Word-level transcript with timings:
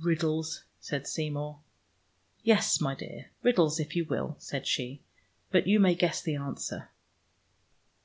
"Riddles," 0.00 0.64
said 0.80 1.06
Seymour. 1.06 1.60
"Yes, 2.42 2.80
my 2.80 2.96
dear, 2.96 3.30
riddles 3.44 3.78
if 3.78 3.94
you 3.94 4.04
will," 4.04 4.34
said 4.40 4.66
she. 4.66 5.00
"But 5.52 5.68
you 5.68 5.78
may 5.78 5.94
guess 5.94 6.20
the 6.20 6.34
answer." 6.34 6.88